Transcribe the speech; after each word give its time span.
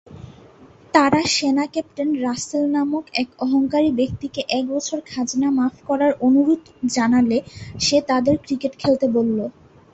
তারা 0.93 1.21
সেনা 1.27 1.65
captain 1.67 2.09
Russell 2.23 2.63
নামক 2.71 3.05
এক 3.13 3.29
অহংকারী 3.39 3.89
ব্যক্তিকে 3.91 4.41
এক 4.49 4.65
বছর 4.67 4.97
খাজনা 5.05 5.49
মাফ 5.51 5.75
করার 5.87 6.11
অনুরোধ 6.21 6.61
জানালে 6.91 7.37
সে 7.79 7.97
তাদেরকে 8.09 8.43
ক্রিকেট 8.45 8.73
খেলতে 8.79 9.05
বলে। 9.09 9.45